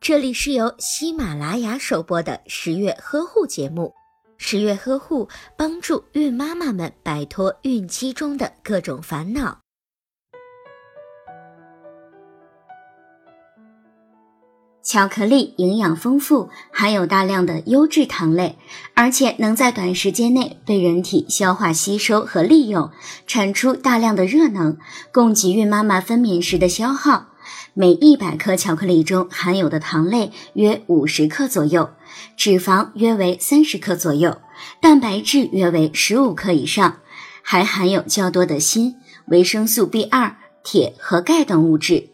[0.00, 3.94] 这里是由喜马拉雅首播的十月呵护节目。
[4.36, 9.60] 十月呵护帮助孕妈妈们摆脱孕期中的各种烦恼。
[14.82, 18.58] 巧克力营养丰富，含有大量的优质糖类，
[18.94, 22.90] 而且能在短时间内被人体消化吸收和利用，
[23.26, 24.76] 产出大量的热能，
[25.10, 27.28] 供给孕妈妈分娩时的消耗。
[27.74, 31.90] 每一百克巧克力中含有的糖类约五十克左右，
[32.36, 34.38] 脂肪约为三十克左右，
[34.80, 36.98] 蛋白质约为十五克以上，
[37.42, 38.94] 还含有较多的锌、
[39.26, 42.10] 维生素 B 二、铁和钙等物质。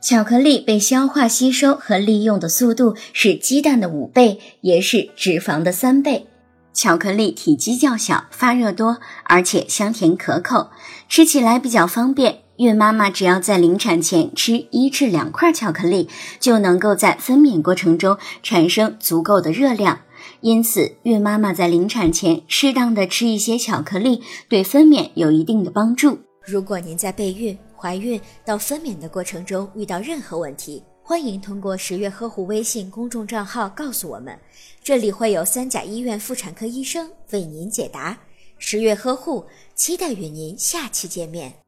[0.00, 6.26] 巧克力被消化吸收和利用的速度是鸡蛋的五倍，也是脂肪的三倍。
[6.74, 10.70] 巧克力体积较小，发热多，而且香甜可口，
[11.08, 12.40] 吃起来比较方便。
[12.62, 16.08] 孕妈妈只要在临产前吃一至两块巧克力，
[16.38, 20.02] 就能够在分娩过程中产生足够的热量。
[20.42, 26.20] 因此，孕妈妈在临产前适当的吃一些巧克力，对分娩有一定的帮助。
[26.46, 34.38] 如果您在备孕、怀孕到分娩的过程中遇到任何问题，欢迎通过十月呵护微信公众账号告诉我们，
[34.84, 38.16] 这里会有三甲医院妇产科医生为您解答。
[38.56, 41.61] 十月呵护，期待与您下期见面。